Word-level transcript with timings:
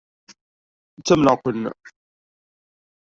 Ttamneɣ-ken. 0.99 1.61